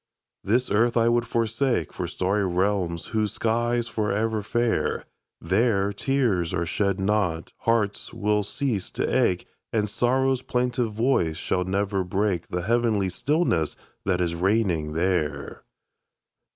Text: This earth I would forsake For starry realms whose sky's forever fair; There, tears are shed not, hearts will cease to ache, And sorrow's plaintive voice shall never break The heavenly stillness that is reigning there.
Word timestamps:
This 0.43 0.71
earth 0.71 0.97
I 0.97 1.09
would 1.09 1.27
forsake 1.27 1.93
For 1.93 2.07
starry 2.07 2.43
realms 2.43 3.05
whose 3.13 3.33
sky's 3.33 3.87
forever 3.87 4.41
fair; 4.41 5.05
There, 5.39 5.93
tears 5.93 6.55
are 6.55 6.65
shed 6.65 6.99
not, 6.99 7.53
hearts 7.69 8.11
will 8.11 8.41
cease 8.41 8.89
to 8.97 9.05
ache, 9.07 9.45
And 9.71 9.87
sorrow's 9.87 10.41
plaintive 10.41 10.91
voice 10.93 11.37
shall 11.37 11.65
never 11.65 12.03
break 12.03 12.47
The 12.47 12.63
heavenly 12.63 13.09
stillness 13.09 13.75
that 14.03 14.21
is 14.21 14.33
reigning 14.33 14.93
there. 14.93 15.65